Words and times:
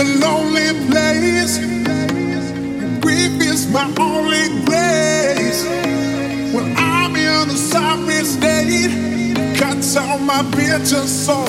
a 0.00 0.04
lonely 0.18 0.72
place. 0.88 1.58
Grief 3.00 3.32
is 3.40 3.68
my 3.70 3.84
only 3.98 4.48
grace. 4.64 5.62
When 6.54 6.74
I'm 6.76 7.14
in 7.16 7.50
a 7.50 7.56
sorry 7.56 8.24
state, 8.24 8.94
cuts 9.58 9.96
out 9.96 10.20
my 10.22 10.42
bitter 10.56 11.06
soul. 11.06 11.44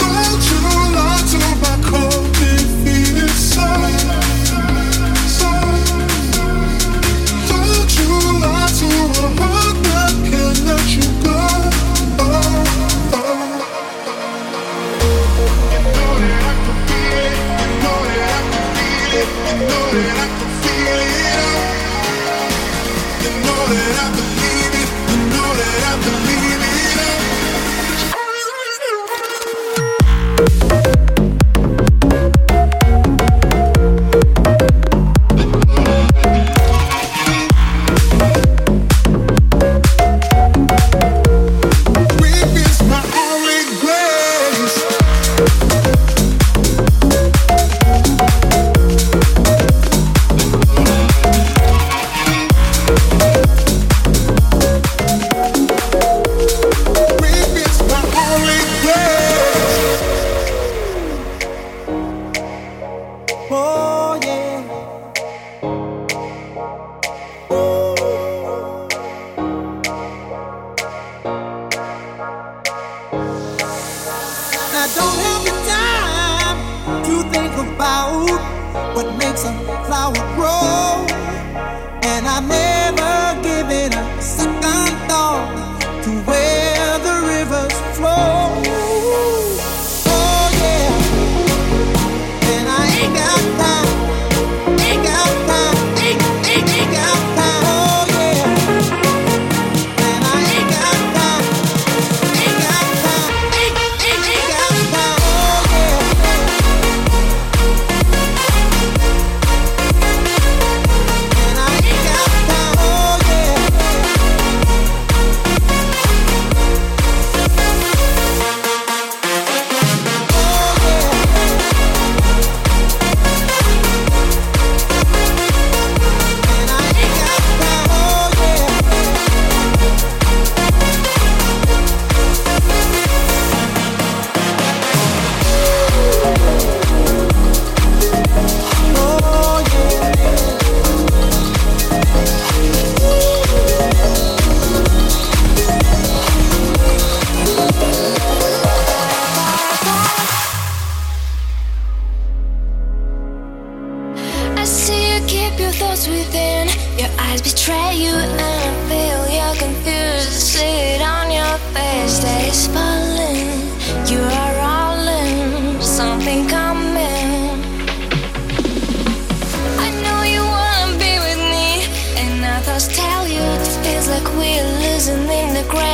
Don't 0.00 0.42
you 0.50 0.60
lie 0.96 1.22
to 1.32 1.38
my 1.62 1.76
cold 1.88 2.32
defeated 2.34 3.30
soul. 3.30 4.25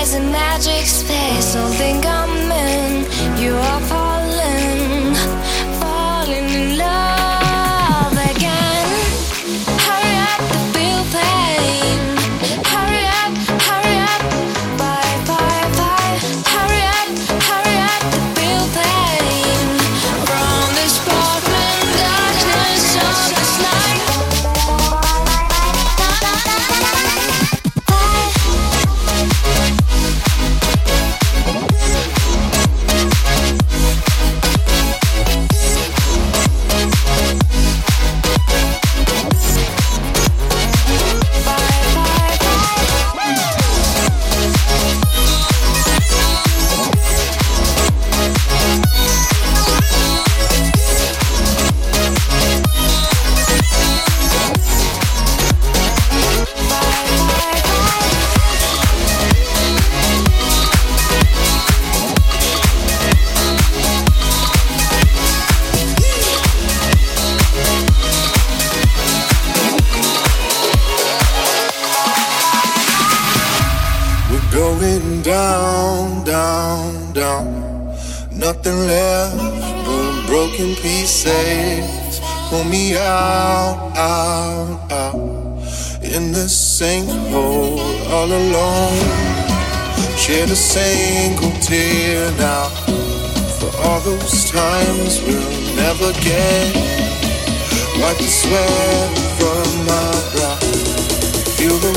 there's 0.02 0.14
a 0.14 0.20
magic 0.20 0.84
spell. 0.84 1.21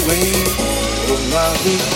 We 0.08 0.20
will 1.08 1.20
love 1.32 1.66
you. 1.66 1.95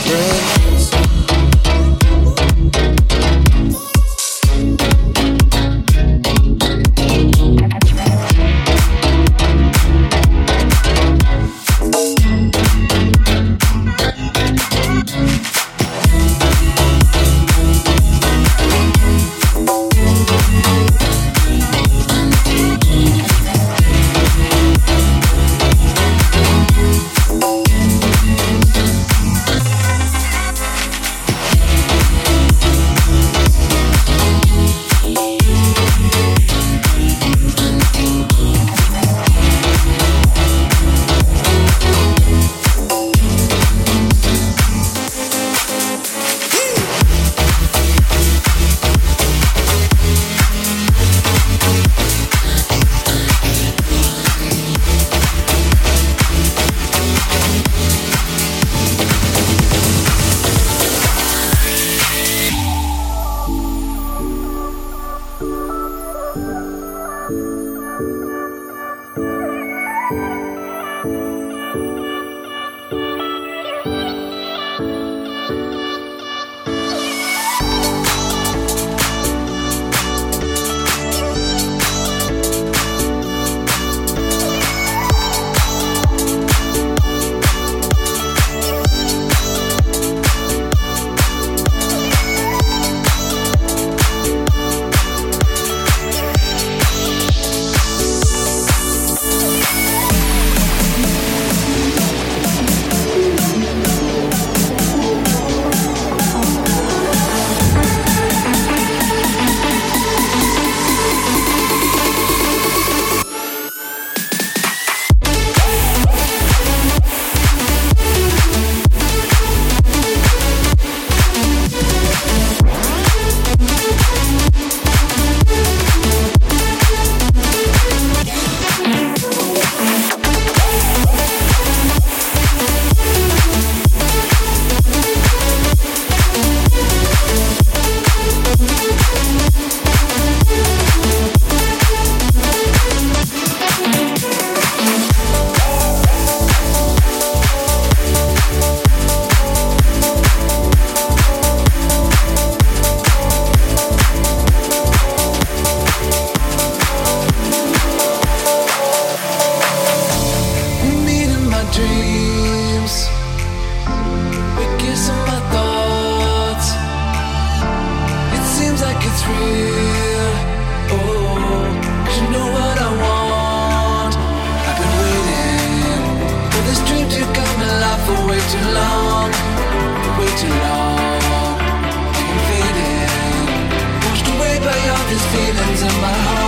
feelings 185.32 185.82
in 185.82 186.02
my 186.02 186.08
heart. 186.08 186.39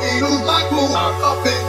Ain't 0.00 0.20
you 0.20 0.44
like 0.46 0.66
who 0.66 0.80
I'm 0.94 1.22
up 1.22 1.46
in? 1.46 1.61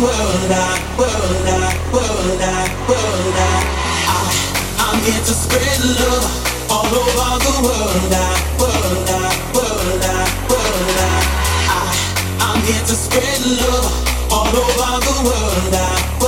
world 0.00 0.50
out, 0.50 0.80
world 0.96 1.48
out, 1.60 1.76
world 1.92 2.40
out, 2.40 2.70
world 2.88 3.36
out. 3.36 3.64
I, 4.08 4.32
I'm 4.80 4.98
here 5.04 5.20
to 5.28 5.34
spread 5.36 5.80
love 6.00 6.24
all 6.72 6.88
over 6.88 7.36
the 7.44 7.54
world 7.60 8.12
out, 8.16 8.40
world 8.56 9.08
out, 9.20 9.36
world 9.52 10.04
out, 10.16 10.30
world 10.48 11.00
out. 11.04 11.24
I, 11.68 11.92
I'm 12.40 12.60
here 12.64 12.80
to 12.80 12.96
spread 12.96 13.40
love 13.60 14.32
all 14.32 14.48
over 14.48 15.04
the 15.04 15.16
world 15.28 15.74
out. 15.74 16.19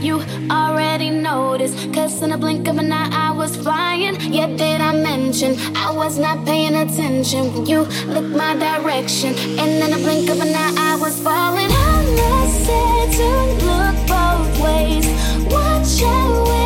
you 0.00 0.20
already 0.50 1.10
noticed. 1.10 1.92
Cause 1.92 2.22
in 2.22 2.32
a 2.32 2.38
blink 2.38 2.68
of 2.68 2.78
an 2.78 2.92
eye, 2.92 3.10
I 3.12 3.30
was 3.32 3.56
flying. 3.56 4.14
Yet 4.32 4.56
did 4.56 4.80
I 4.80 4.92
mention 4.92 5.56
I 5.76 5.90
was 5.90 6.18
not 6.18 6.44
paying 6.44 6.74
attention 6.74 7.66
you 7.66 7.80
looked 8.14 8.34
my 8.36 8.54
direction? 8.56 9.34
And 9.60 9.70
in 9.84 9.92
a 9.92 9.98
blink 9.98 10.28
of 10.30 10.40
an 10.40 10.54
eye, 10.54 10.74
I 10.76 10.96
was 10.96 11.20
falling. 11.22 11.70
I'm 11.70 12.06
not 12.16 12.48
said 12.64 13.08
to 13.18 13.28
look 13.66 13.96
both 14.06 14.64
ways. 14.64 15.06
Watch 15.52 16.02
out. 16.02 16.65